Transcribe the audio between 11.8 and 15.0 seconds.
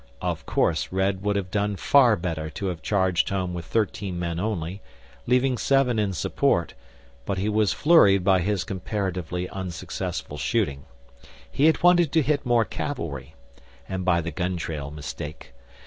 wanted to hit more cavalry and by the gun trail